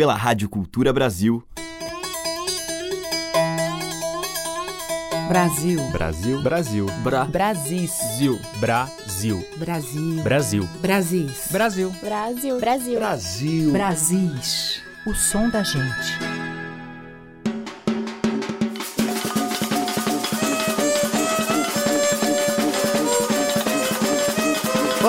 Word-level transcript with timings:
pela 0.00 0.14
Rádio 0.14 0.48
Cultura 0.48 0.94
Brasil. 0.94 1.44
Brasil. 5.28 5.78
Brasil. 5.92 6.42
Brasil. 6.42 6.86
Bra. 7.02 7.26
Brasis. 7.26 7.92
Zil. 8.16 8.40
Brasil. 8.60 9.46
Brasil. 9.58 10.22
Brasil. 10.22 10.68
Brasis. 10.80 11.48
Brasil. 11.52 11.90
Brasil. 12.00 12.58
Brasil. 12.58 12.98
Brasil. 12.98 13.72
Brasis. 13.72 14.82
O 15.06 15.12
som 15.12 15.50
da 15.50 15.62
gente. 15.62 16.40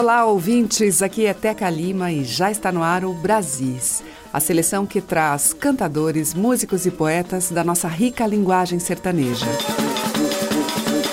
Olá, 0.01 0.25
ouvintes. 0.25 1.01
Aqui 1.01 1.27
é 1.27 1.33
Teca 1.33 1.69
Lima 1.69 2.11
e 2.11 2.25
já 2.25 2.49
está 2.49 2.71
no 2.71 2.81
ar 2.81 3.05
o 3.05 3.13
Brasis, 3.13 4.03
a 4.33 4.39
seleção 4.39 4.85
que 4.85 5.01
traz 5.01 5.53
cantadores, 5.53 6.33
músicos 6.33 6.85
e 6.85 6.91
poetas 6.91 7.51
da 7.51 7.63
nossa 7.63 7.87
rica 7.87 8.25
linguagem 8.25 8.79
sertaneja. 8.79 9.47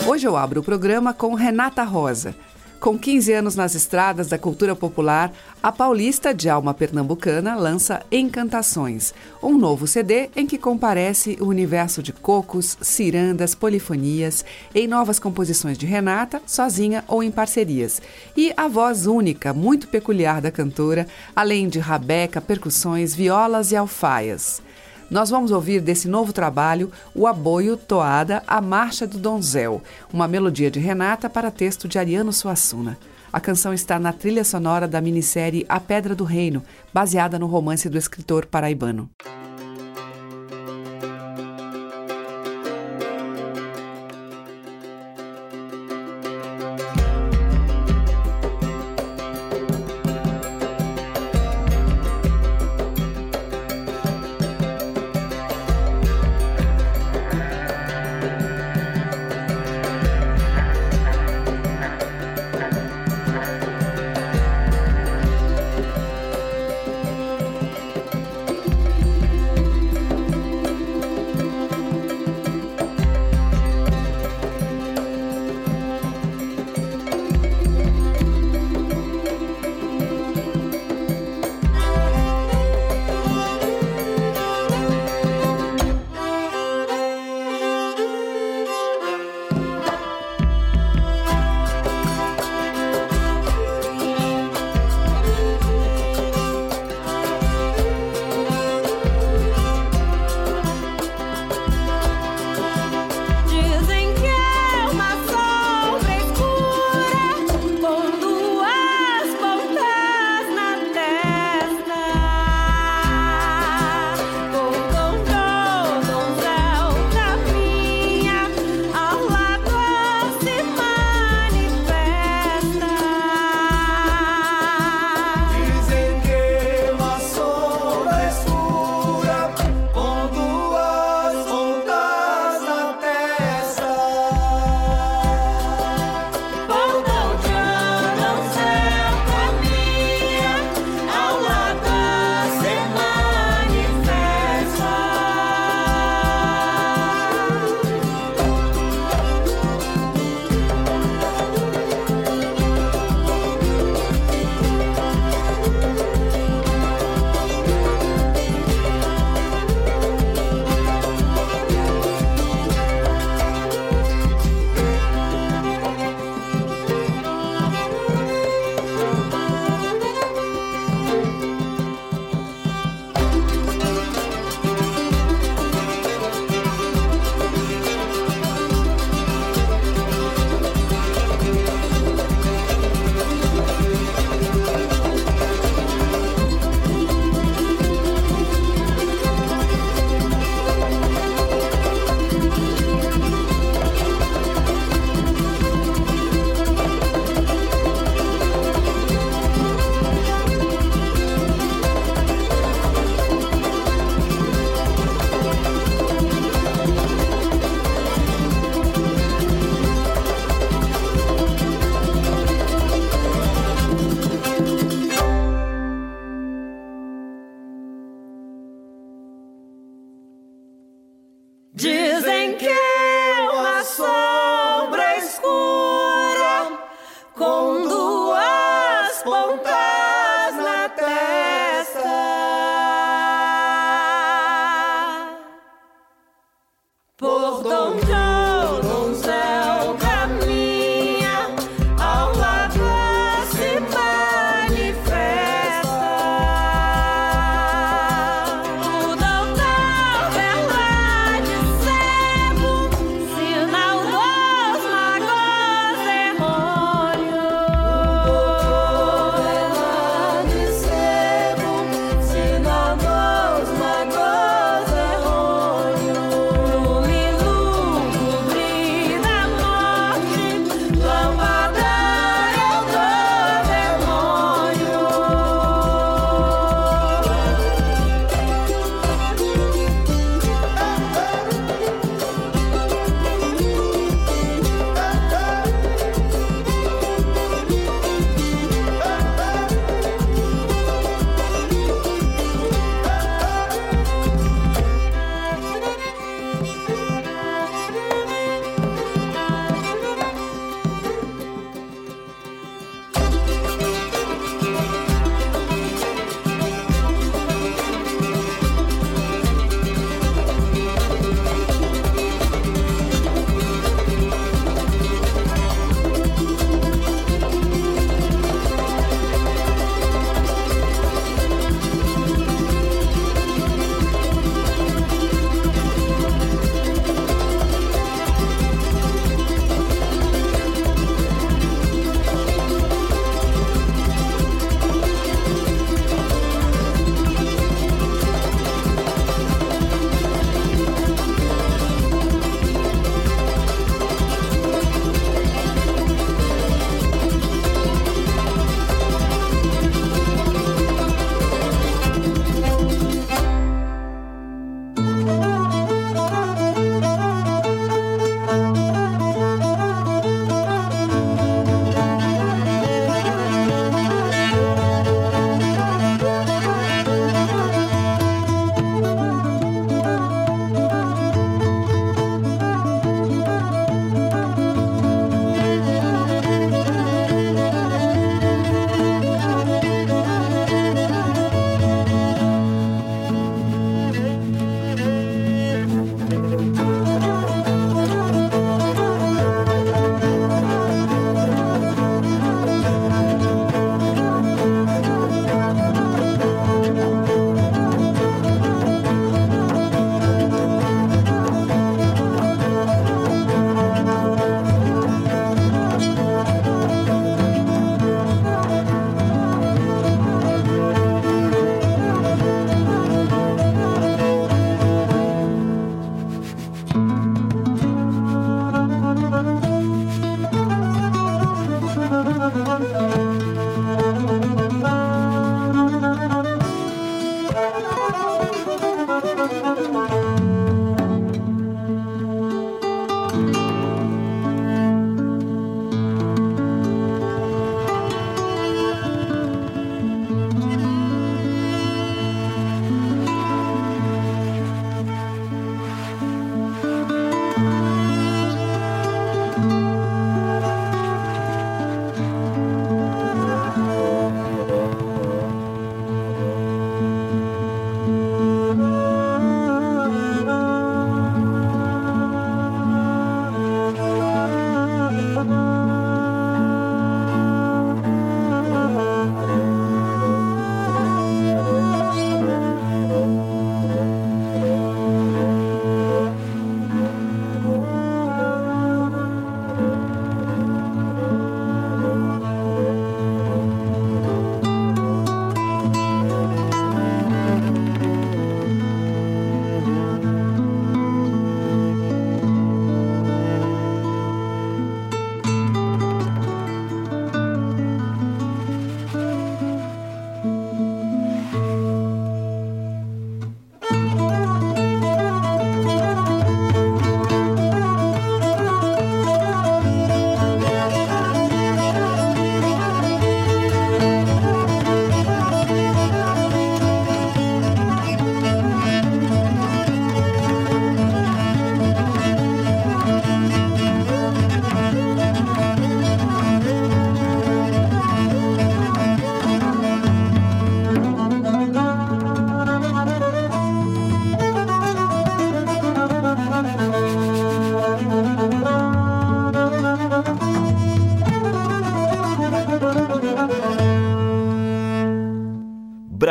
Hoje 0.06 0.26
eu 0.26 0.36
abro 0.36 0.60
o 0.60 0.64
programa 0.64 1.12
com 1.12 1.34
Renata 1.34 1.82
Rosa. 1.82 2.34
Com 2.80 2.96
15 2.96 3.32
anos 3.32 3.56
nas 3.56 3.74
estradas 3.74 4.28
da 4.28 4.38
cultura 4.38 4.76
popular, 4.76 5.32
a 5.60 5.72
paulista 5.72 6.32
de 6.32 6.48
alma 6.48 6.72
pernambucana 6.72 7.56
lança 7.56 8.02
Encantações, 8.10 9.12
um 9.42 9.58
novo 9.58 9.84
CD 9.84 10.30
em 10.36 10.46
que 10.46 10.56
comparece 10.56 11.36
o 11.40 11.46
universo 11.46 12.00
de 12.00 12.12
cocos, 12.12 12.78
cirandas, 12.80 13.52
polifonias, 13.52 14.44
em 14.72 14.86
novas 14.86 15.18
composições 15.18 15.76
de 15.76 15.86
Renata, 15.86 16.40
sozinha 16.46 17.02
ou 17.08 17.20
em 17.20 17.32
parcerias, 17.32 18.00
e 18.36 18.52
a 18.56 18.68
voz 18.68 19.08
única, 19.08 19.52
muito 19.52 19.88
peculiar 19.88 20.40
da 20.40 20.52
cantora, 20.52 21.04
além 21.34 21.68
de 21.68 21.80
rabeca, 21.80 22.40
percussões, 22.40 23.12
violas 23.12 23.72
e 23.72 23.76
alfaias. 23.76 24.62
Nós 25.10 25.30
vamos 25.30 25.50
ouvir 25.50 25.80
desse 25.80 26.06
novo 26.06 26.34
trabalho 26.34 26.92
o 27.14 27.26
aboio 27.26 27.78
Toada 27.78 28.42
A 28.46 28.60
Marcha 28.60 29.06
do 29.06 29.18
Donzel, 29.18 29.82
uma 30.12 30.28
melodia 30.28 30.70
de 30.70 30.78
Renata 30.78 31.30
para 31.30 31.50
texto 31.50 31.88
de 31.88 31.98
Ariano 31.98 32.32
Suassuna. 32.32 32.98
A 33.32 33.40
canção 33.40 33.72
está 33.72 33.98
na 33.98 34.12
trilha 34.12 34.44
sonora 34.44 34.86
da 34.86 35.00
minissérie 35.00 35.64
A 35.66 35.80
Pedra 35.80 36.14
do 36.14 36.24
Reino, 36.24 36.62
baseada 36.92 37.38
no 37.38 37.46
romance 37.46 37.88
do 37.88 37.96
escritor 37.96 38.44
paraibano. 38.44 39.08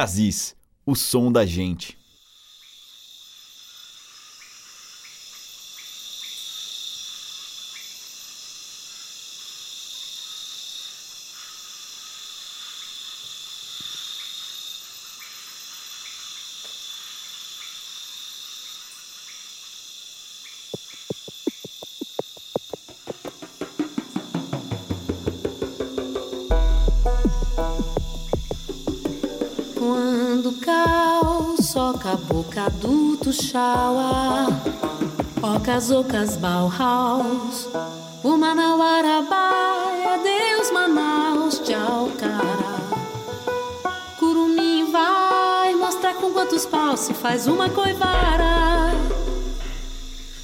Brasis, 0.07 0.55
o 0.85 0.95
som 0.95 1.29
da 1.29 1.45
gente. 1.45 1.96
Do 33.37 33.43
Tuxaua, 33.43 34.47
Ocas, 35.41 35.91
Ocas, 35.91 36.37
Bauhaus, 36.37 37.69
o 38.23 38.35
Manauarabaia, 38.35 40.17
Deus 40.23 40.71
Manaus, 40.71 41.59
tchau, 41.59 42.09
cara. 42.17 42.77
Curumi 44.17 44.91
vai 44.91 45.75
mostrar 45.75 46.15
com 46.15 46.31
quantos 46.31 46.65
paus 46.65 47.01
se 47.01 47.13
faz 47.13 47.47
uma 47.47 47.69
coivara. 47.69 48.91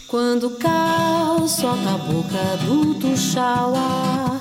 Quando 0.07 0.47
o 0.47 0.51
caos 0.51 1.51
solta 1.51 1.95
a 1.95 1.97
boca 1.97 2.57
do 2.63 2.93
Tuxaua, 2.95 4.39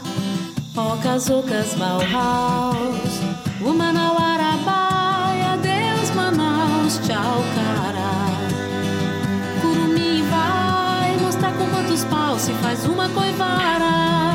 Ocas, 0.76 1.30
Ocas, 1.30 1.74
Bauhaus, 1.74 3.12
o 3.64 3.72
se 12.42 12.52
faz 12.54 12.84
uma 12.86 13.08
coivara. 13.10 14.34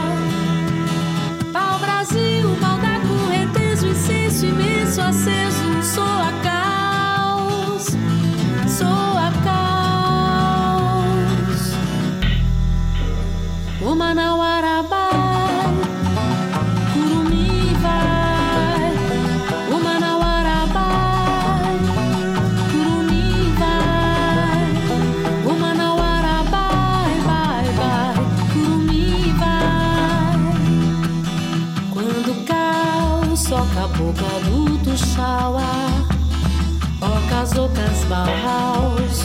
Pau 1.51 1.77
Brasil, 1.79 2.55
pau 2.61 2.77
da 2.77 3.01
correnteza, 3.05 3.85
incenso 3.85 4.45
imenso 4.45 5.01
aceso, 5.01 5.83
soa 5.83 6.31
caos, 6.41 7.87
soa 8.65 9.29
caos. 9.43 10.63
O 13.81 13.93
Manauara 13.93 14.56
Ocas, 37.57 38.03
Bauhaus, 38.07 39.23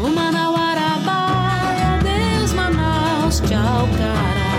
o 0.00 0.08
Manauarabaia, 0.08 2.00
Deus 2.02 2.52
Manaus, 2.52 3.40
tchau, 3.40 3.88
cara. 3.96 4.50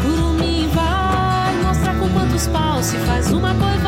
Curumi 0.00 0.68
vai 0.68 1.54
mostrar 1.62 1.94
com 1.98 2.08
quantos 2.08 2.46
paus 2.46 2.86
se 2.86 2.96
faz 2.98 3.30
uma 3.30 3.54
coivara. 3.54 3.85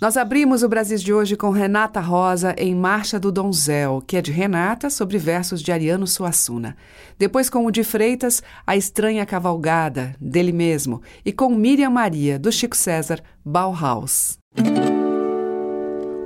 Nós 0.00 0.16
abrimos 0.16 0.62
o 0.62 0.68
Brasil 0.68 0.96
de 0.96 1.12
hoje 1.12 1.36
com 1.36 1.50
Renata 1.50 2.00
Rosa 2.00 2.54
em 2.56 2.74
Marcha 2.74 3.20
do 3.20 3.30
Donzel, 3.30 4.02
que 4.06 4.16
é 4.16 4.22
de 4.22 4.32
Renata, 4.32 4.88
sobre 4.88 5.18
versos 5.18 5.60
de 5.60 5.70
Ariano 5.70 6.06
Suassuna. 6.06 6.74
Depois 7.18 7.50
com 7.50 7.66
o 7.66 7.70
de 7.70 7.84
Freitas, 7.84 8.42
A 8.66 8.74
Estranha 8.74 9.26
Cavalgada, 9.26 10.16
dele 10.18 10.52
mesmo. 10.52 11.02
E 11.22 11.30
com 11.30 11.54
Miriam 11.54 11.90
Maria, 11.90 12.38
do 12.38 12.50
Chico 12.50 12.78
César, 12.78 13.20
Bauhaus. 13.44 14.38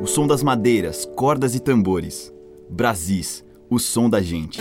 O 0.00 0.06
som 0.06 0.28
das 0.28 0.44
madeiras, 0.44 1.04
cordas 1.16 1.56
e 1.56 1.58
tambores. 1.58 2.32
Brasis, 2.70 3.44
o 3.68 3.80
som 3.80 4.08
da 4.08 4.22
gente. 4.22 4.60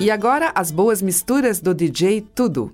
E 0.00 0.10
agora 0.10 0.50
as 0.56 0.72
boas 0.72 1.00
misturas 1.00 1.60
do 1.60 1.72
DJ 1.72 2.26
Tudo. 2.34 2.72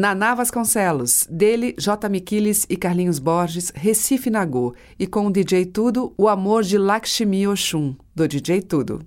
Naná 0.00 0.34
Vasconcelos, 0.34 1.28
dele, 1.30 1.74
J. 1.78 2.08
Miquiles 2.08 2.64
e 2.70 2.74
Carlinhos 2.74 3.18
Borges, 3.18 3.70
Recife 3.74 4.30
Nagô, 4.30 4.74
e 4.98 5.06
com 5.06 5.26
o 5.26 5.30
DJ 5.30 5.66
Tudo, 5.66 6.14
O 6.16 6.26
Amor 6.26 6.62
de 6.62 6.78
Lakshmi 6.78 7.46
Oxum, 7.46 7.94
do 8.14 8.26
DJ 8.26 8.62
Tudo. 8.62 9.04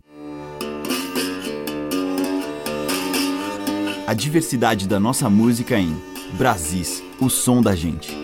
A 4.06 4.14
diversidade 4.14 4.88
da 4.88 5.00
nossa 5.00 5.28
música 5.32 5.80
em 5.80 6.00
Brasis, 6.38 7.02
o 7.20 7.28
som 7.28 7.60
da 7.60 7.76
gente. 7.76 8.16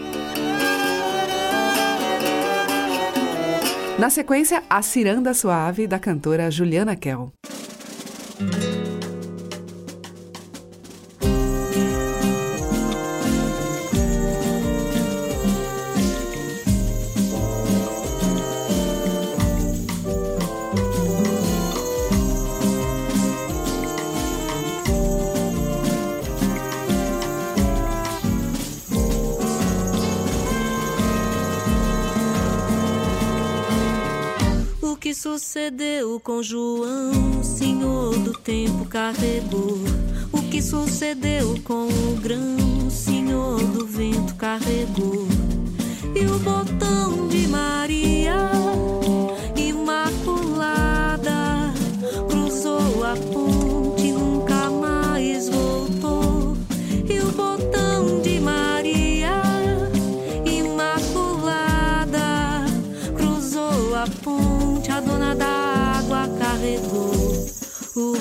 Na 3.98 4.12
sequência, 4.12 4.62
A 4.70 4.84
Ciranda 4.84 5.34
Suave, 5.34 5.88
da 5.88 5.98
cantora 5.98 6.52
Juliana 6.52 6.96
Kell. 6.96 7.32
Sucedeu 35.14 36.20
com 36.20 36.44
João, 36.44 37.44
senhor 37.44 38.18
do 38.20 38.34
tempo 38.34 38.86
carregou. 38.86 39.80
O 40.32 40.42
que 40.50 40.62
sucedeu 40.62 41.60
com 41.64 41.88
o 41.88 42.20
grão, 42.22 42.90
senhor 42.90 43.60
do 43.60 43.86
vento 43.86 44.36
carregou. 44.36 45.28
E 46.16 46.26
o 46.26 46.40
botão 46.40 47.28
de 47.28 47.48
Maria, 47.48 48.52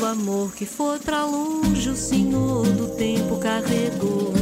amor 0.09 0.55
que 0.55 0.65
foi 0.65 0.99
pra 0.99 1.27
longe, 1.27 1.91
o 1.91 1.97
senhor 1.97 2.67
do 2.67 2.89
tempo 2.97 3.37
carregou. 3.37 4.33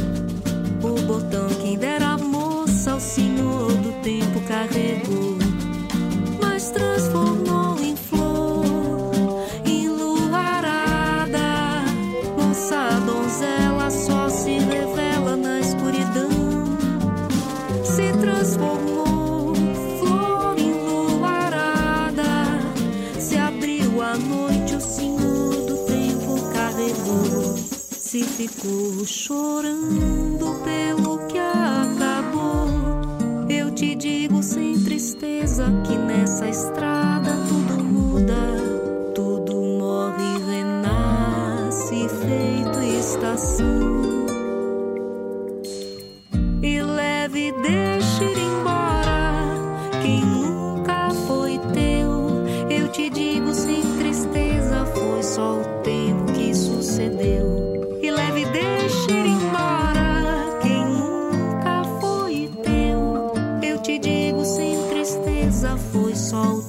O 0.81 1.01
botão 1.01 1.47
que 1.61 1.75
dera 1.75 2.11
a 2.13 2.17
moça, 2.17 2.95
o 2.95 2.99
senhor 3.01 3.73
do 3.73 4.01
tempo 4.01 4.39
carregou. 4.47 5.36
Ficou 28.47 29.05
chorando 29.05 30.63
pelo 30.63 31.27
que 31.27 31.37
acabou. 31.37 32.67
Eu 33.49 33.71
te 33.71 33.95
digo 33.95 34.41
sem 34.41 34.79
tristeza 34.83 35.65
que 35.85 35.95
nessa 35.97 36.47
estrada 36.47 37.31
tudo 37.47 37.83
muda, 37.83 39.13
tudo 39.13 39.55
morre 39.55 40.37
renasce 40.49 42.07
feito 42.09 42.79
estação. 42.99 43.96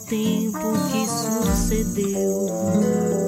Tempo 0.06 0.72
que 0.90 1.06
sucedeu. 1.06 3.27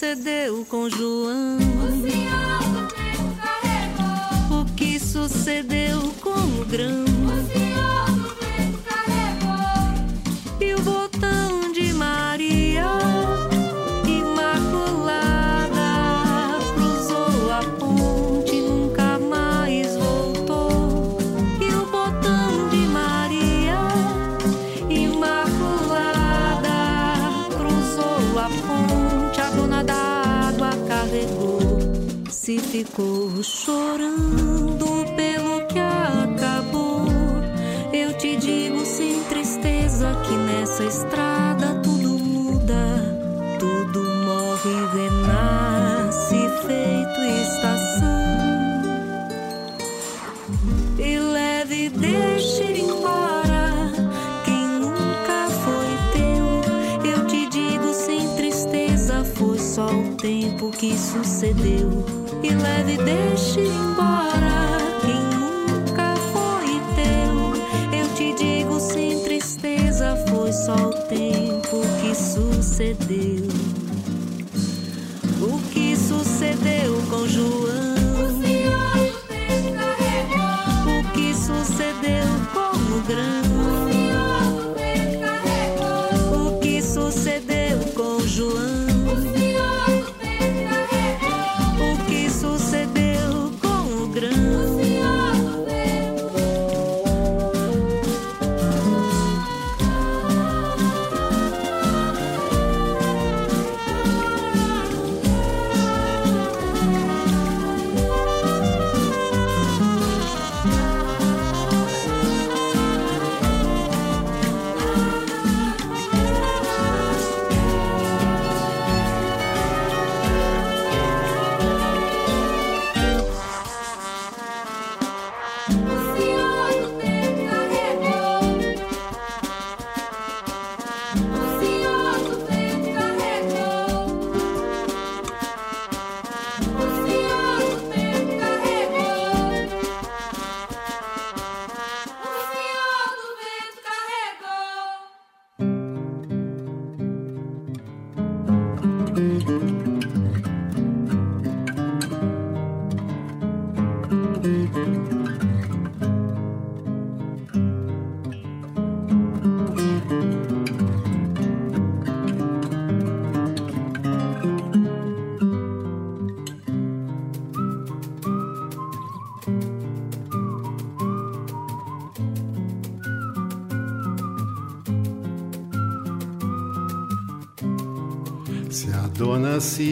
Sucedeu 0.00 0.64
com 0.64 0.88
João? 0.88 1.58
O 1.58 2.08
senhor 2.08 2.62
do 2.72 2.88
tempo 2.88 3.36
carregou. 3.36 4.60
O 4.62 4.64
que 4.74 4.98
sucedeu 4.98 6.00
com 6.22 6.30
o 6.30 6.64
grão? 6.64 7.09
Chorando 33.42 34.86
pelo 35.16 35.66
que 35.66 35.78
acabou, 35.78 37.06
eu 37.92 38.12
te 38.18 38.36
digo 38.36 38.84
sem 38.84 39.22
tristeza 39.24 40.14
que 40.26 40.36
nessa 40.36 40.84
estrada 40.84 41.80
tudo 41.82 42.18
muda, 42.18 43.16
tudo 43.58 44.02
morre 44.26 44.70
e 44.70 44.84
renasce 44.96 46.36
feito 46.66 47.20
estação. 47.42 48.20
E 50.98 51.18
leve 51.18 51.88
deixe 51.88 52.64
ir 52.64 52.80
embora 52.80 53.90
quem 54.44 54.66
nunca 54.80 55.48
foi 55.64 55.90
teu. 56.12 57.10
Eu 57.10 57.26
te 57.26 57.48
digo 57.48 57.94
sem 57.94 58.28
tristeza, 58.36 59.24
foi 59.24 59.58
só 59.58 59.86
o 59.86 60.14
tempo 60.16 60.70
que 60.70 60.96
sucedeu. 60.98 62.19
E 62.42 62.50
leve 62.50 62.96
deixe 62.96 63.60
embora 63.60 64.78
quem 65.02 65.22
nunca 65.38 66.16
foi 66.32 66.80
teu. 66.94 67.98
Eu 67.98 68.14
te 68.14 68.32
digo 68.32 68.80
sem 68.80 69.22
tristeza, 69.22 70.16
foi 70.28 70.50
só 70.52 70.74
o 70.74 70.92
tempo 71.08 71.82
que 72.00 72.14
sucedeu. 72.14 73.46
O 75.40 75.60
que 75.70 75.94
sucedeu 75.96 76.94
com 77.10 77.28
João? 77.28 77.99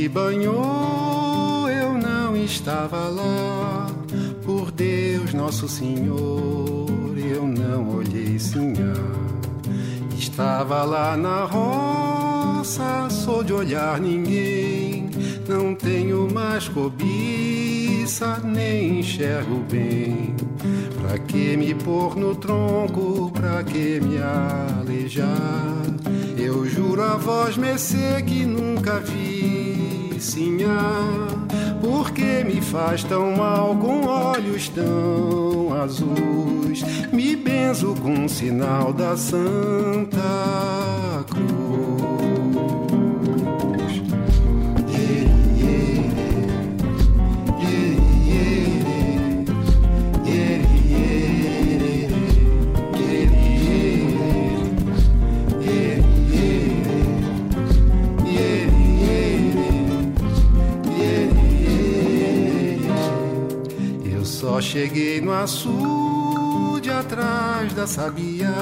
Banhou, 0.08 1.68
eu 1.68 1.94
não 1.94 2.36
estava 2.36 3.08
lá. 3.08 3.86
Por 4.44 4.70
Deus, 4.70 5.34
Nosso 5.34 5.68
Senhor, 5.68 7.16
eu 7.16 7.46
não 7.46 7.96
olhei 7.96 8.38
sinhá. 8.38 8.94
Estava 10.16 10.84
lá 10.84 11.16
na 11.16 11.44
roça, 11.44 13.08
sou 13.10 13.42
de 13.44 13.52
olhar 13.52 14.00
ninguém. 14.00 15.10
Não 15.48 15.74
tenho 15.74 16.28
mais 16.30 16.68
cobiça, 16.68 18.38
nem 18.44 19.00
enxergo 19.00 19.64
bem. 19.70 20.36
Pra 21.00 21.18
que 21.18 21.56
me 21.56 21.74
pôr 21.74 22.16
no 22.16 22.34
tronco, 22.34 23.30
pra 23.32 23.64
que 23.64 23.98
me 23.98 24.18
aleijar? 24.18 25.86
Eu 26.36 26.66
juro 26.66 27.00
a 27.02 27.16
voz 27.16 27.56
mercê 27.56 28.22
que 28.26 28.44
nunca 28.44 29.00
vi 29.00 30.16
sinhá. 30.20 31.28
Por 31.80 32.10
que 32.10 32.44
me 32.44 32.60
faz 32.60 33.02
tão 33.04 33.34
mal 33.34 33.74
com 33.76 34.04
olhos 34.04 34.68
tão 34.68 35.72
azuis? 35.80 36.82
Me 37.10 37.34
benzo 37.34 37.94
com 38.02 38.12
um 38.12 38.28
sinal 38.28 38.92
da 38.92 39.16
Santa 39.16 40.18
só 64.48 64.62
cheguei 64.62 65.20
no 65.20 65.30
açude 65.30 66.90
atrás 66.90 67.70
da 67.74 67.86
sabia, 67.86 68.54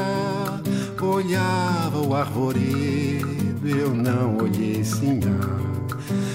olhava 1.01 2.01
o 2.01 2.13
arvoredo, 2.13 3.69
eu 3.69 3.95
não 3.95 4.37
olhei 4.39 4.83
sinhá. 4.83 5.39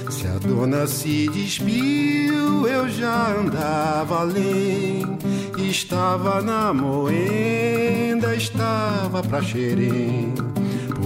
Se 0.09 0.25
a 0.25 0.37
dona 0.37 0.87
se 0.87 1.27
despiu, 1.27 2.65
eu 2.65 2.87
já 2.89 3.35
andava 3.37 4.21
além. 4.21 5.17
Estava 5.57 6.41
na 6.41 6.73
moenda, 6.73 8.33
estava 8.33 9.21
pra 9.21 9.41
xerém. 9.41 10.33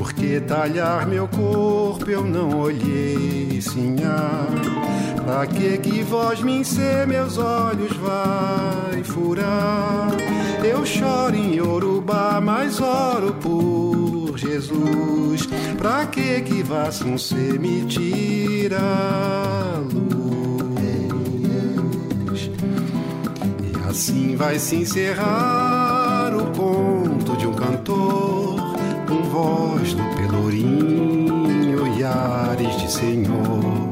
Por 0.05 0.13
que 0.13 0.39
talhar 0.39 1.07
meu 1.07 1.27
corpo, 1.27 2.07
eu 2.07 2.23
não 2.23 2.59
olhei 2.59 3.59
sinhá. 3.59 4.45
Pra 5.25 5.47
que 5.47 5.79
que 5.79 6.03
voz 6.03 6.43
me 6.43 6.59
encer, 6.59 7.07
meus 7.07 7.39
olhos 7.39 7.97
vai 7.97 9.03
furar? 9.03 10.11
Eu 10.63 10.85
choro 10.85 11.35
em 11.35 11.55
Yorubá, 11.55 12.39
mas 12.39 12.79
oro 12.79 13.33
por 13.33 14.37
Jesus. 14.37 15.47
Pra 15.75 16.05
que 16.05 16.39
que 16.41 16.61
Vassuncê 16.61 17.57
me 17.57 17.83
tira 17.85 18.77
a 18.77 19.79
luz? 19.91 20.11
E 23.63 23.89
assim 23.89 24.35
vai 24.35 24.59
se 24.59 24.75
encerrar 24.75 26.31
o 26.35 26.45
conto 26.55 27.35
de 27.37 27.47
um 27.47 27.53
cantor 27.53 28.34
voz 29.35 29.93
do 29.93 30.03
pelourinho 30.15 31.85
e 31.97 32.03
ares 32.03 32.77
de 32.77 32.89
senhor. 32.89 33.89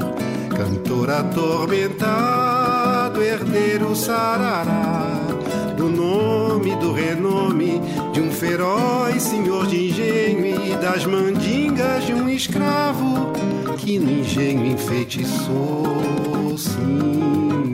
Cantor 0.56 1.10
atormentado, 1.10 3.22
herdeiro 3.22 3.94
sarará 3.94 5.20
do 5.76 5.90
nome, 5.90 6.74
do 6.76 6.92
renome 6.92 7.82
de 8.12 8.22
um 8.22 8.30
feroz 8.30 9.22
senhor 9.22 9.66
de 9.66 9.88
engenho 9.88 10.46
e 10.46 10.74
das 10.76 11.04
mandingas 11.04 12.06
de 12.06 12.14
um 12.14 12.26
escravo 12.28 13.32
que 13.76 13.98
no 13.98 14.10
engenho 14.10 14.64
enfeitiçou 14.64 16.56
Sinha. 16.56 17.73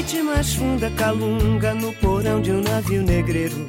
Noite 0.00 0.22
mais 0.22 0.54
funda 0.54 0.90
calunga 0.92 1.74
no 1.74 1.92
porão 1.92 2.40
de 2.40 2.50
um 2.50 2.62
navio 2.62 3.02
negreiro. 3.02 3.66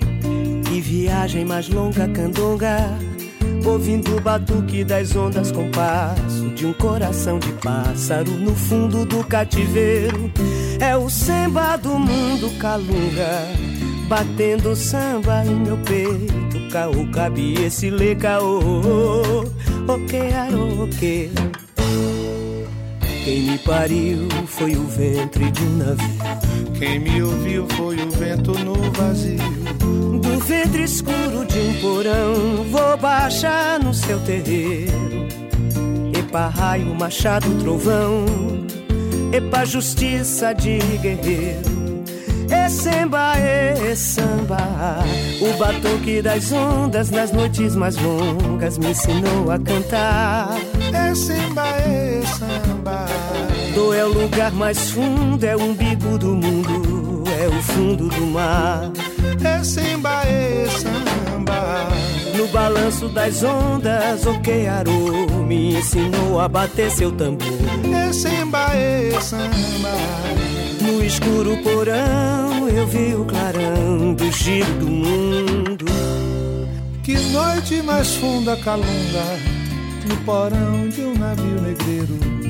Que 0.63 0.80
viagem 0.80 1.44
mais 1.44 1.67
longa 1.67 2.08
candonga, 2.08 2.98
ouvindo 3.65 4.15
o 4.15 4.22
batuque 4.22 4.86
das 4.86 5.13
ondas 5.13 5.52
com 5.52 5.70
passo 5.72 6.48
de 6.56 6.65
um 6.65 6.72
coração 6.72 7.38
de 7.38 7.52
pássaro 7.54 8.32
no 8.32 8.56
fundo 8.56 9.06
do 9.06 9.26
cativeiro. 9.26 10.32
É 10.80 10.96
o 10.96 11.10
samba 11.10 11.76
do 11.76 12.00
mundo 12.00 12.58
calunga, 12.60 13.50
batendo 14.08 14.74
samba 14.74 15.44
em 15.46 15.56
meu 15.56 15.78
peito. 15.80 16.72
Caô, 16.72 17.06
cabe 17.12 17.56
esse 17.62 17.89
lê 17.89 18.15
caô, 18.15 19.44
oque, 19.86 20.34
aroque. 20.34 21.30
Quem 23.24 23.44
me 23.44 23.58
pariu 23.60 24.28
foi 24.48 24.76
o 24.76 24.88
ventre 24.88 25.52
de 25.52 25.62
um 25.62 25.78
navio. 25.78 26.21
Quem 26.82 26.98
me 26.98 27.22
ouviu 27.22 27.67
foi 27.78 27.96
o 27.96 28.10
vento 28.10 28.54
no 28.58 28.74
vazio. 28.94 29.38
Do 30.20 30.39
ventre 30.39 30.82
escuro 30.82 31.46
de 31.46 31.60
um 31.60 31.74
porão, 31.80 32.63
vou 32.72 32.98
baixar 32.98 33.80
no 33.80 33.94
seu 33.94 34.20
terreiro. 34.22 35.28
Epa, 36.17 36.48
raio, 36.48 36.96
machado, 36.96 37.48
trovão. 37.60 38.26
Epa, 39.32 39.63
justiça 39.63 40.54
de 40.54 40.80
guerreiro. 40.98 42.02
E 42.50 42.67
samba, 42.67 43.34
e 43.38 43.96
samba. 43.96 45.04
O 45.39 45.56
batuque 45.60 46.20
das 46.24 46.52
ondas 46.52 47.12
nas 47.12 47.32
noites 47.32 47.76
mais 47.76 47.96
longas 47.98 48.80
me 48.80 48.88
ensinou 48.88 49.52
a 49.52 49.60
cantar. 49.60 50.58
É 50.91 51.13
samba, 51.13 51.67
é 51.86 52.11
samba. 53.72 53.76
Do 53.76 53.94
é 53.94 54.06
o 54.06 54.10
lugar 54.10 54.52
mais 54.52 54.92
fundo, 54.92 55.44
é 55.44 55.56
o 55.56 55.62
umbigo 55.62 56.18
do 56.18 56.36
mundo, 56.36 57.24
até 57.42 57.48
o 57.48 57.62
fundo 57.64 58.08
do 58.08 58.26
mar. 58.28 58.92
É 59.44 59.64
samba, 59.64 60.24
é 60.26 60.68
samba. 60.70 61.88
No 62.38 62.48
balanço 62.48 63.10
das 63.10 63.44
ondas, 63.44 64.26
o 64.26 64.40
Kearu 64.42 65.44
me 65.48 65.78
ensinou 65.78 66.40
a 66.40 66.48
bater 66.48 66.92
seu 66.92 67.12
tambor. 67.12 67.48
É 67.94 68.14
samba, 68.14 68.76
é 68.76 69.20
samba. 69.20 69.96
No 70.82 71.04
escuro 71.04 71.58
porão, 71.58 72.70
eu 72.70 72.88
vi 72.88 73.16
o 73.16 73.26
clarão 73.26 74.14
do 74.14 74.32
giro 74.32 74.74
do 74.76 74.88
mundo. 74.88 75.86
Que 77.04 77.18
noite 77.32 77.82
mais 77.82 78.16
funda 78.16 78.56
calunga 78.58 79.26
no 80.08 80.18
porão 80.18 80.90
de 80.90 81.02
um 81.02 81.18
navio 81.18 81.62
negreiro. 81.62 82.41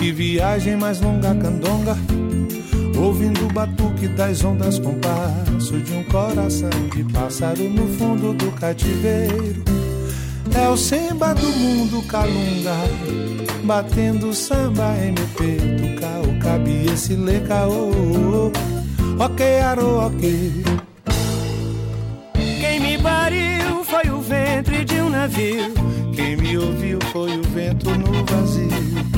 Que 0.00 0.12
viagem 0.12 0.78
mais 0.78 0.98
longa 0.98 1.34
candonga, 1.34 1.94
ouvindo 2.98 3.44
o 3.44 3.52
batuque 3.52 4.08
das 4.08 4.42
ondas 4.42 4.78
com 4.78 4.94
passo 4.94 5.76
de 5.76 5.92
um 5.92 6.02
coração 6.04 6.70
de 6.94 7.04
pássaro 7.12 7.68
no 7.68 7.86
fundo 7.98 8.32
do 8.32 8.50
cativeiro. 8.52 9.62
É 10.54 10.66
o 10.70 10.74
samba 10.74 11.34
do 11.34 11.46
mundo 11.48 12.02
calunga, 12.08 12.76
batendo 13.62 14.32
samba 14.32 14.96
em 15.04 15.12
meu 15.12 15.28
peito, 15.36 16.00
cao, 16.00 16.22
cabe 16.40 16.86
esse 16.90 17.14
lecaô. 17.14 18.50
Ok, 19.18 19.60
aro, 19.60 19.98
ok. 20.06 20.64
Quem 22.58 22.80
me 22.80 22.96
pariu 23.02 23.84
foi 23.84 24.08
o 24.08 24.22
ventre 24.22 24.82
de 24.82 24.94
um 24.94 25.10
navio. 25.10 25.74
Quem 26.16 26.38
me 26.38 26.56
ouviu 26.56 26.98
foi 27.12 27.36
o 27.36 27.42
vento 27.42 27.90
no 27.90 28.24
vazio. 28.24 29.09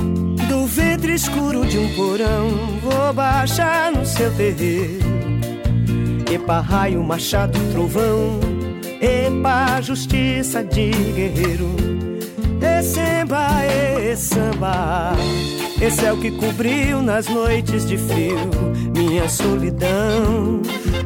Ventre 0.73 1.13
escuro 1.13 1.67
de 1.67 1.79
um 1.79 1.95
porão, 1.95 2.49
vou 2.81 3.13
baixar 3.13 3.93
no 3.93 4.07
seu 4.07 4.35
terreiro. 4.35 5.05
Epa, 6.33 6.61
raio, 6.61 7.03
machado, 7.05 7.59
trovão. 7.73 8.41
Epa, 8.99 9.83
justiça 9.83 10.65
de 10.65 10.91
guerreiro. 10.91 11.77
E 12.63 12.83
samba, 12.83 13.49
e 13.67 14.17
samba. 14.17 15.13
Esse 15.79 16.07
é 16.07 16.13
o 16.13 16.17
que 16.17 16.31
cobriu 16.31 17.03
nas 17.03 17.29
noites 17.29 17.87
de 17.87 17.99
frio 17.99 18.39
minha 18.97 19.29
solidão. 19.29 20.63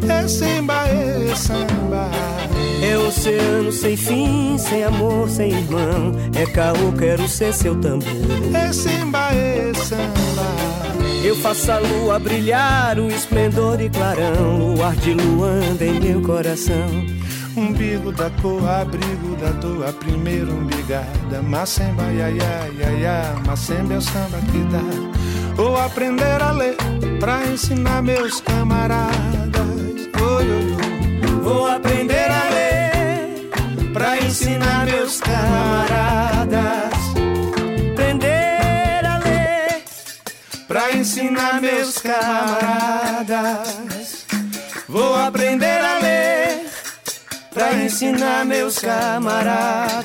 É 0.08 0.28
samba, 0.28 0.86
é 0.86 1.34
samba. 1.34 2.45
É 2.82 2.98
oceano 2.98 3.72
sem 3.72 3.96
fim, 3.96 4.58
sem 4.58 4.84
amor, 4.84 5.28
sem 5.28 5.50
irmão. 5.50 6.12
É 6.34 6.46
caô, 6.46 6.92
quero 6.98 7.26
ser 7.28 7.52
seu 7.52 7.74
tambor. 7.80 8.08
É 8.54 8.72
samba, 8.72 9.32
é 9.32 9.72
samba. 9.74 10.76
Eu 11.24 11.34
faço 11.36 11.72
a 11.72 11.78
lua 11.78 12.18
brilhar, 12.18 12.98
o 12.98 13.08
esplendor 13.08 13.80
e 13.80 13.88
clarão. 13.88 14.74
Luar 14.74 14.94
de 14.96 15.14
luanda 15.14 15.84
em 15.84 15.98
meu 16.00 16.22
coração. 16.22 16.86
Umbigo 17.56 18.12
da 18.12 18.28
cor, 18.42 18.68
abrigo 18.68 19.34
da 19.36 19.50
dor, 19.52 19.88
a 19.88 19.92
primeira 19.92 20.50
umbigada. 20.52 21.42
Macemba, 21.42 22.04
ia, 22.12 22.30
ia, 22.30 22.70
ia, 22.78 22.92
ia. 23.00 23.34
Macemba 23.46 23.94
é 23.94 23.96
o 23.96 24.00
samba 24.02 24.38
que 24.52 24.58
dá. 24.70 25.54
Vou 25.54 25.76
aprender 25.78 26.42
a 26.42 26.52
ler 26.52 26.76
pra 27.18 27.46
ensinar 27.46 28.02
meus 28.02 28.40
camaradas. 28.42 29.16
Oi, 30.20 30.44
oi, 30.44 30.76
oi. 30.76 31.42
Vou 31.42 31.66
aprender 31.66 32.30
a 32.30 32.50
ler 32.50 32.65
pra 33.96 34.18
ensinar 34.18 34.84
meus 34.84 35.20
camaradas. 35.20 36.92
Aprender 37.94 39.06
a 39.06 39.18
ler 39.24 39.82
pra 40.68 40.92
ensinar 40.92 41.62
meus 41.62 41.96
camaradas. 41.96 43.46
Vou 44.86 45.16
aprender 45.16 45.80
a 45.80 45.98
ler 45.98 46.66
pra 47.54 47.72
ensinar 47.72 48.44
meus 48.44 48.78
camaradas. 48.78 50.04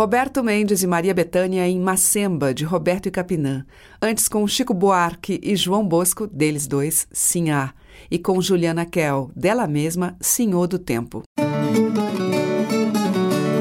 Roberto 0.00 0.42
Mendes 0.42 0.82
e 0.82 0.86
Maria 0.86 1.12
Bethânia 1.12 1.68
em 1.68 1.78
Macemba, 1.78 2.54
de 2.54 2.64
Roberto 2.64 3.04
e 3.04 3.10
Capinã. 3.10 3.66
Antes 4.00 4.28
com 4.28 4.48
Chico 4.48 4.72
Buarque 4.72 5.38
e 5.42 5.54
João 5.54 5.86
Bosco, 5.86 6.26
deles 6.26 6.66
dois, 6.66 7.06
Sinhá. 7.12 7.74
E 8.10 8.18
com 8.18 8.40
Juliana 8.40 8.86
Kell, 8.86 9.30
dela 9.36 9.66
mesma, 9.66 10.16
Senhor 10.18 10.66
do 10.68 10.78
Tempo. 10.78 11.22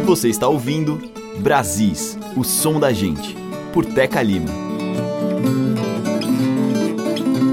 Você 0.06 0.30
está 0.30 0.48
ouvindo 0.48 1.02
Brasis, 1.40 2.18
o 2.38 2.46
som 2.46 2.80
da 2.80 2.94
gente, 2.94 3.36
por 3.74 3.86
Teca 3.86 4.22
Lima. 4.22 4.48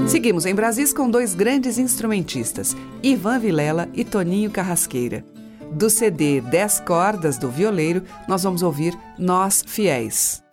Seguimos 0.07 0.45
em 0.45 0.55
Brasis 0.55 0.93
com 0.93 1.09
dois 1.09 1.35
grandes 1.35 1.77
instrumentistas, 1.77 2.73
Ivan 3.03 3.37
Vilela 3.37 3.89
e 3.93 4.05
Toninho 4.05 4.49
Carrasqueira. 4.49 5.25
Do 5.71 5.89
CD 5.89 6.41
10 6.41 6.79
Cordas 6.81 7.37
do 7.37 7.49
Violeiro, 7.49 8.03
nós 8.27 8.43
vamos 8.43 8.63
ouvir 8.63 8.97
Nós 9.17 9.63
Fiéis. 9.65 10.43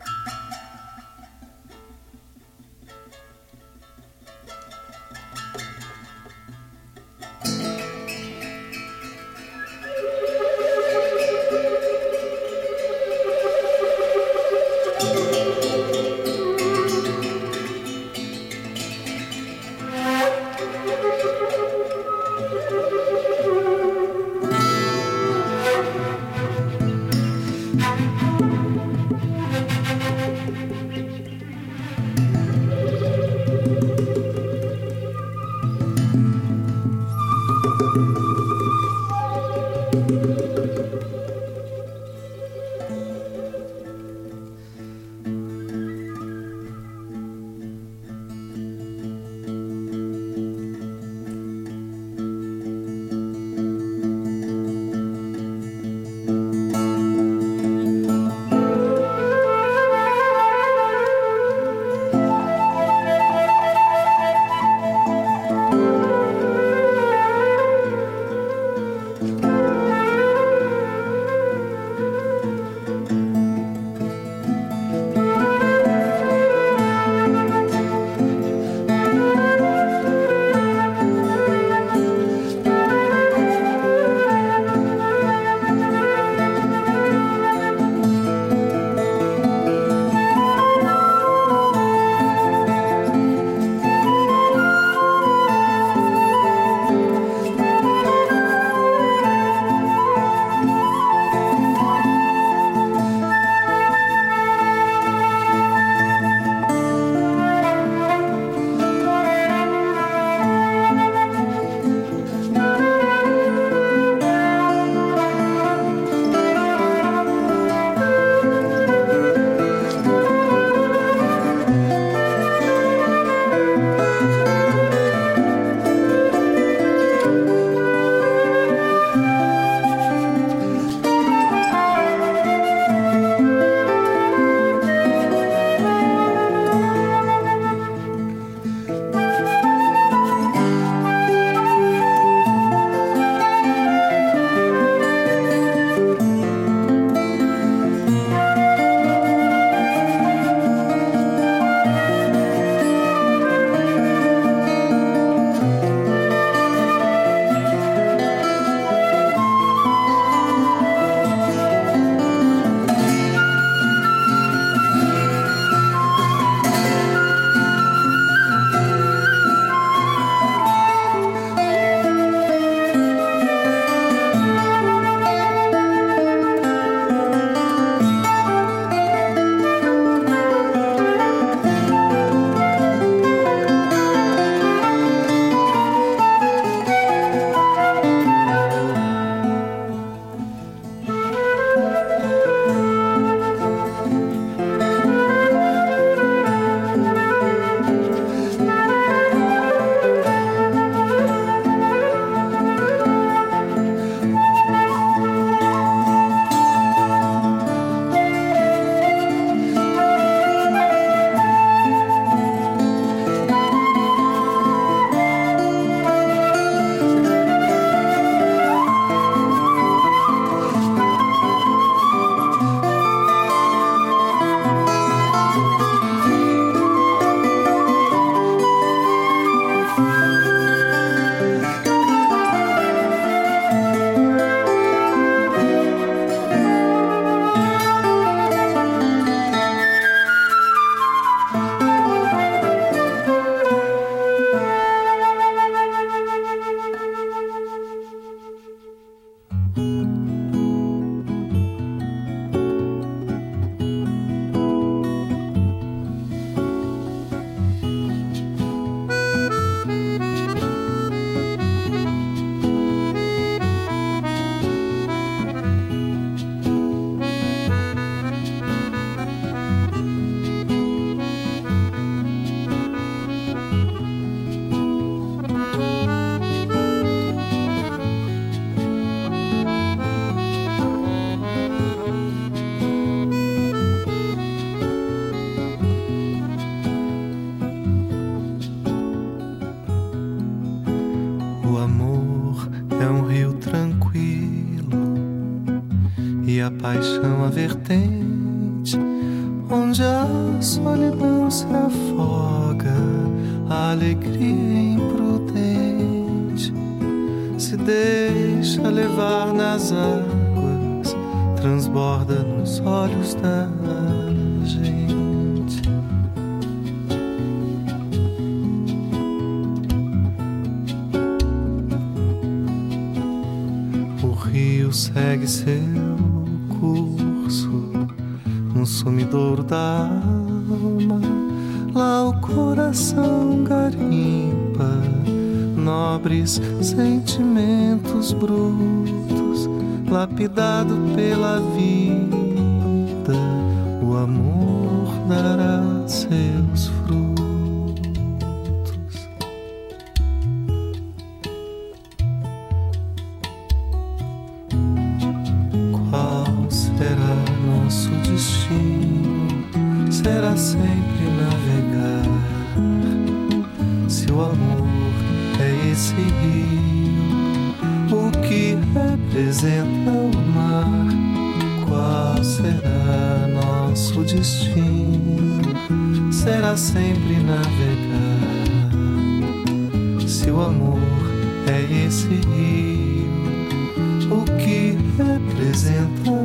simple. 385.85 386.44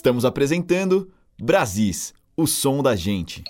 Estamos 0.00 0.24
apresentando 0.24 1.10
Brasis, 1.38 2.14
o 2.34 2.46
som 2.46 2.82
da 2.82 2.96
gente. 2.96 3.44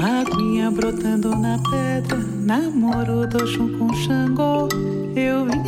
Aguinha 0.00 0.68
brotando 0.72 1.36
na 1.36 1.62
pedra, 1.70 2.18
namoro 2.18 3.28
do 3.28 3.46
chum 3.46 3.78
com 3.78 3.94
Xangô. 3.94 4.68
Eu 5.14 5.44
vim 5.44 5.65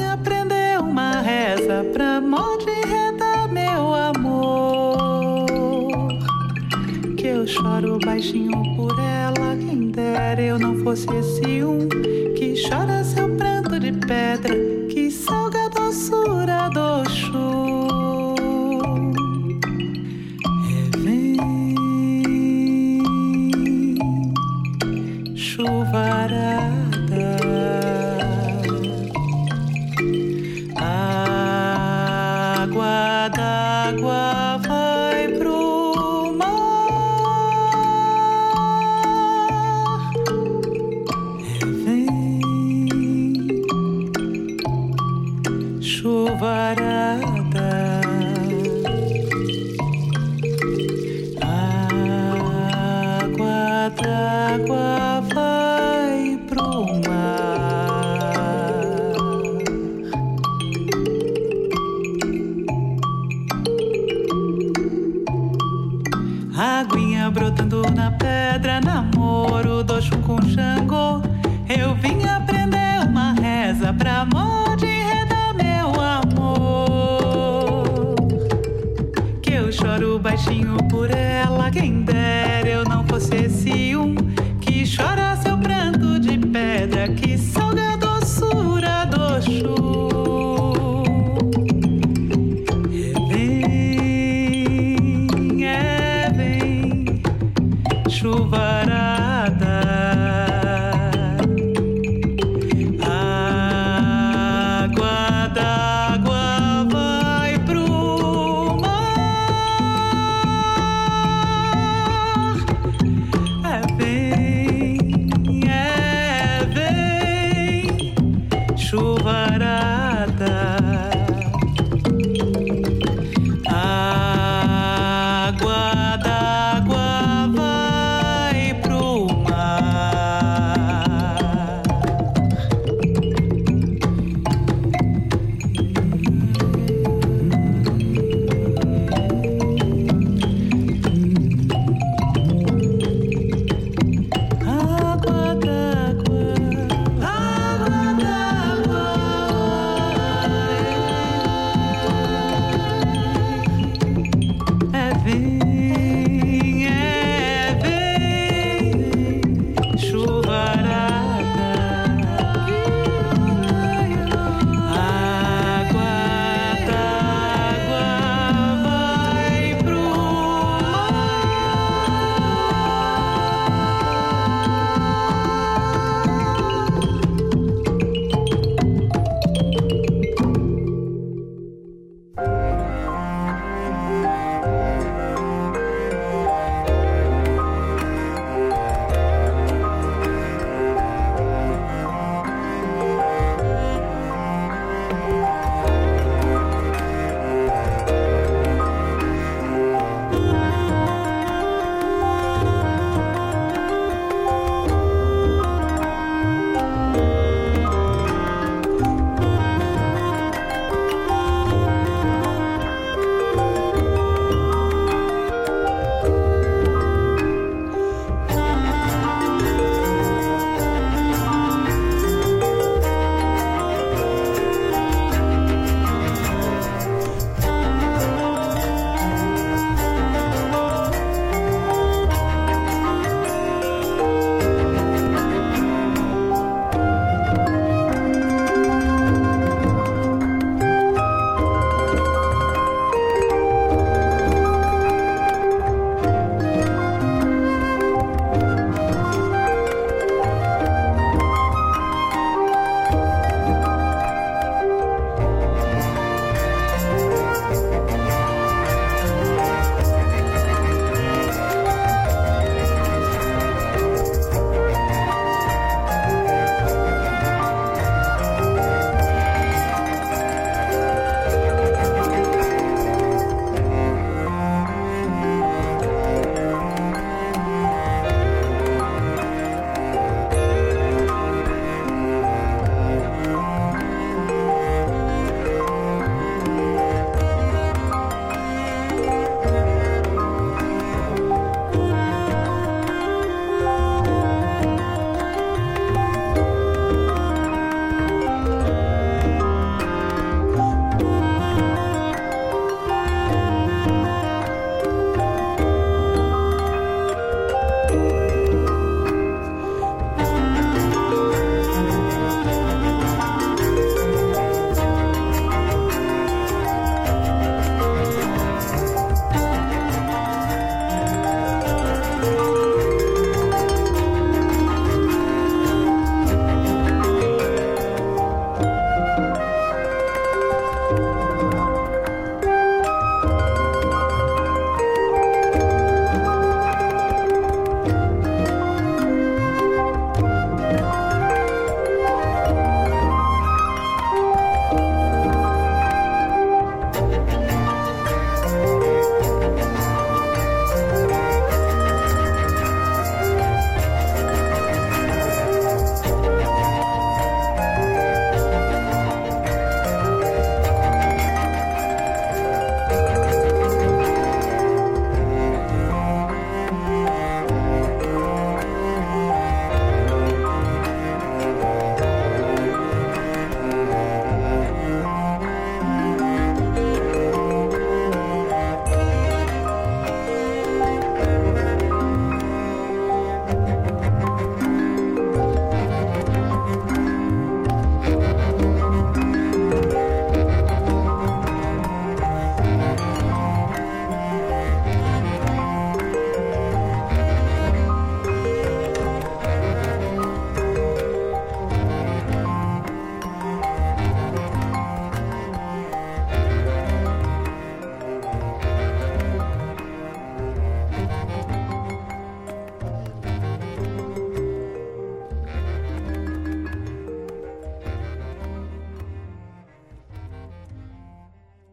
baixinho 8.04 8.62
por 8.76 8.98
ela. 8.98 9.56
Quem 9.56 9.90
dera 9.90 10.40
eu 10.40 10.58
não 10.58 10.76
fosse 10.82 11.06
esse 11.14 11.62
um 11.64 11.88
que 12.34 12.54
chora 12.68 13.02
seu 13.04 13.28
pranto 13.36 13.78
de 13.80 13.92
pedra, 13.92 14.54
que 14.90 15.10
salga 15.10 15.66
a 15.66 15.68
doçura 15.68 16.68
do 16.70 17.08
choro. 17.10 18.34
É 20.66 20.98
vem, 20.98 21.36
chuvará. 25.36 26.97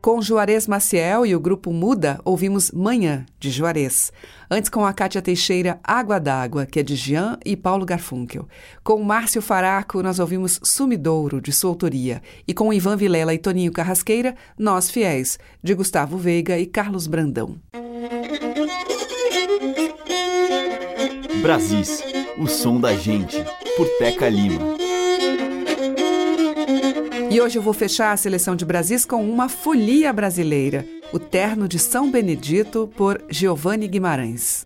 Com 0.05 0.21
Juarez 0.21 0.67
Maciel 0.67 1.25
e 1.25 1.35
o 1.35 1.39
grupo 1.39 1.73
Muda, 1.73 2.19
ouvimos 2.23 2.69
Manhã, 2.69 3.25
de 3.39 3.49
Juarez. 3.49 4.13
Antes, 4.51 4.69
com 4.69 4.85
a 4.85 4.93
Cátia 4.93 5.19
Teixeira, 5.19 5.79
Água 5.83 6.19
d'Água, 6.19 6.67
que 6.67 6.79
é 6.79 6.83
de 6.83 6.95
Jean 6.95 7.39
e 7.43 7.55
Paulo 7.55 7.87
Garfunkel. 7.87 8.47
Com 8.83 9.01
Márcio 9.01 9.41
Faraco, 9.41 10.03
nós 10.03 10.19
ouvimos 10.19 10.59
Sumidouro, 10.63 11.41
de 11.41 11.51
sua 11.51 11.71
autoria. 11.71 12.21
E 12.47 12.53
com 12.53 12.71
Ivan 12.71 12.95
Vilela 12.95 13.33
e 13.33 13.39
Toninho 13.39 13.71
Carrasqueira, 13.71 14.35
Nós 14.55 14.91
Fiéis, 14.91 15.39
de 15.63 15.73
Gustavo 15.73 16.19
Veiga 16.19 16.55
e 16.59 16.67
Carlos 16.67 17.07
Brandão. 17.07 17.55
Brasis, 21.41 22.03
o 22.37 22.45
som 22.45 22.79
da 22.79 22.95
gente, 22.95 23.43
por 23.75 23.87
Teca 23.97 24.29
Lima. 24.29 24.84
E 27.35 27.41
hoje 27.41 27.59
eu 27.59 27.61
vou 27.61 27.73
fechar 27.73 28.13
a 28.13 28.17
seleção 28.17 28.55
de 28.55 28.63
Brasis 28.63 29.05
com 29.05 29.29
uma 29.29 29.49
folia 29.49 30.13
brasileira, 30.13 30.85
o 31.11 31.19
Terno 31.19 31.67
de 31.67 31.77
São 31.77 32.09
Benedito, 32.09 32.89
por 32.95 33.21
Giovanni 33.29 33.89
Guimarães. 33.89 34.65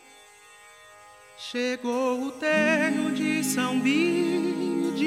Chegou 1.35 2.25
o 2.25 2.31
terno 2.33 3.11
de 3.11 3.43
São 3.43 3.79
Benedito, 3.79 4.99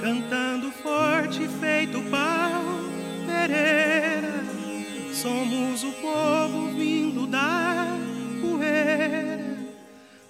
cantando 0.00 0.72
forte, 0.72 1.46
feito 1.60 2.02
pau 2.10 2.60
Pereira. 3.24 4.34
Somos 5.12 5.84
o 5.84 5.92
povo 5.92 6.72
vindo 6.76 7.24
da 7.24 7.86
poeira, 8.40 9.58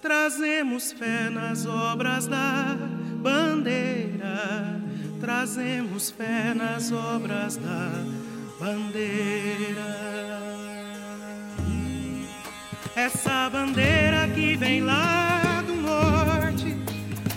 trazemos 0.02 0.92
fé 0.92 1.30
nas 1.30 1.64
obras 1.64 2.26
da 2.26 2.76
bandeira 3.22 4.87
trazemos 5.20 6.10
fé 6.10 6.54
nas 6.54 6.92
obras 6.92 7.56
da 7.56 7.90
bandeira. 8.58 10.08
Essa 12.94 13.48
bandeira 13.50 14.28
que 14.34 14.56
vem 14.56 14.82
lá 14.82 15.62
do 15.66 15.74
norte, 15.74 16.76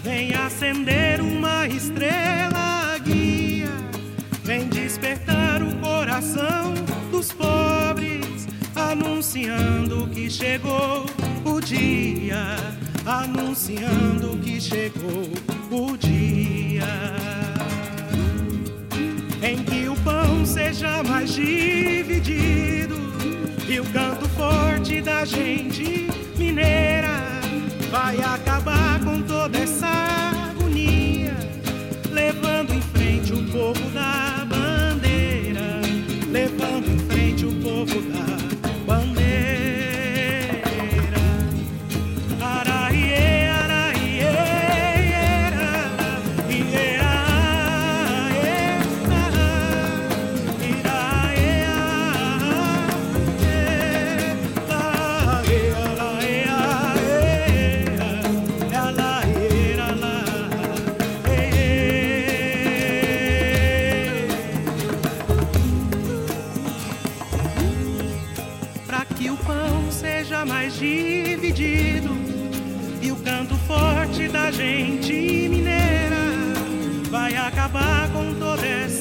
vem 0.03 0.33
acender 0.33 1.21
uma 1.21 1.67
estrela 1.67 2.97
guia, 3.03 3.69
vem 4.43 4.67
despertar 4.67 5.61
o 5.61 5.75
coração 5.77 6.73
dos 7.11 7.31
pobres, 7.31 8.47
anunciando 8.75 10.07
que 10.07 10.29
chegou 10.29 11.05
o 11.45 11.59
dia, 11.59 12.57
anunciando 13.05 14.37
que 14.39 14.59
chegou 14.59 15.29
o 15.69 15.97
dia 15.97 17.30
seja 20.45 21.03
mais 21.03 21.33
dividido. 21.33 22.95
E 23.67 23.79
o 23.79 23.85
canto 23.85 24.27
forte 24.29 25.01
da 25.01 25.23
gente 25.25 26.07
mineira 26.37 27.21
vai 27.89 28.17
acabar 28.21 28.99
com 29.03 29.21
toda 29.21 29.57
essa 29.57 29.87
agonia, 30.49 31.35
levando 32.11 32.73
em 32.73 32.81
frente 32.81 33.33
o 33.33 33.43
povo 33.51 33.89
da 33.91 34.30
gente 74.51 75.49
mineira 75.49 76.15
vai 77.09 77.35
acabar 77.35 78.09
com 78.11 78.33
toda 78.35 78.65
essa 78.65 79.00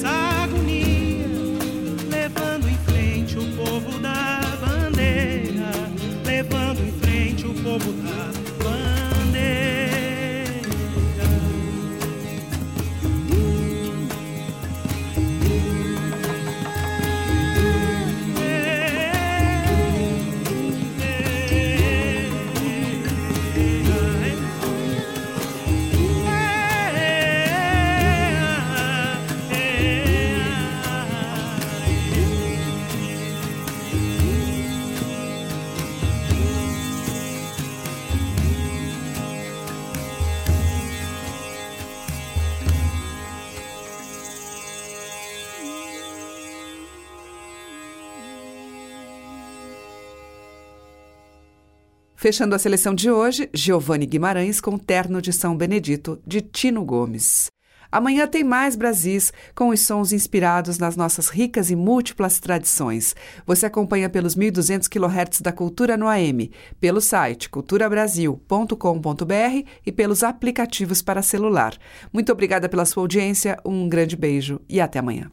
Fechando 52.21 52.53
a 52.53 52.59
seleção 52.59 52.93
de 52.93 53.09
hoje, 53.09 53.49
Giovanni 53.51 54.05
Guimarães 54.05 54.61
com 54.61 54.77
Terno 54.77 55.19
de 55.19 55.33
São 55.33 55.57
Benedito, 55.57 56.21
de 56.23 56.39
Tino 56.39 56.85
Gomes. 56.85 57.47
Amanhã 57.91 58.27
tem 58.27 58.43
mais 58.43 58.75
Brasis, 58.75 59.33
com 59.55 59.69
os 59.69 59.81
sons 59.81 60.13
inspirados 60.13 60.77
nas 60.77 60.95
nossas 60.95 61.29
ricas 61.29 61.71
e 61.71 61.75
múltiplas 61.75 62.39
tradições. 62.39 63.15
Você 63.43 63.65
acompanha 63.65 64.07
pelos 64.07 64.35
1.200 64.35 64.87
kHz 64.87 65.41
da 65.41 65.51
Cultura 65.51 65.97
no 65.97 66.07
AM, 66.07 66.51
pelo 66.79 67.01
site 67.01 67.49
culturabrasil.com.br 67.49 69.67
e 69.83 69.91
pelos 69.91 70.21
aplicativos 70.21 71.01
para 71.01 71.23
celular. 71.23 71.75
Muito 72.13 72.31
obrigada 72.31 72.69
pela 72.69 72.85
sua 72.85 73.01
audiência, 73.01 73.57
um 73.65 73.89
grande 73.89 74.15
beijo 74.15 74.61
e 74.69 74.79
até 74.79 74.99
amanhã. 74.99 75.31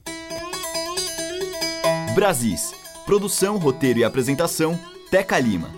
Brasis. 2.14 2.72
Produção, 3.04 3.58
roteiro 3.58 3.98
e 3.98 4.04
apresentação, 4.04 4.80
Teca 5.10 5.38
Lima. 5.38 5.77